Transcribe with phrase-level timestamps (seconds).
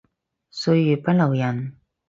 [0.49, 1.77] 歲月不留人